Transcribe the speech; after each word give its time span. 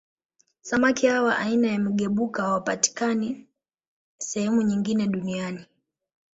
Samaki 0.61 1.07
hawa 1.07 1.37
aina 1.37 1.67
ya 1.67 1.79
Migebuka 1.79 2.43
hawapatikani 2.43 3.47
sehemu 4.17 4.61
nyingine 4.61 5.07
Duniani 5.07 5.65